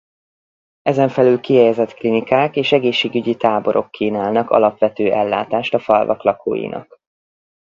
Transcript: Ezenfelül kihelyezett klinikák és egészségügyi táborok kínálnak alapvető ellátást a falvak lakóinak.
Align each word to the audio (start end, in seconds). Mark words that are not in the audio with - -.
Ezenfelül 0.81 1.39
kihelyezett 1.39 1.93
klinikák 1.93 2.55
és 2.55 2.71
egészségügyi 2.71 3.35
táborok 3.35 3.91
kínálnak 3.91 4.49
alapvető 4.49 5.11
ellátást 5.11 5.73
a 5.73 5.79
falvak 5.79 6.23
lakóinak. 6.23 6.99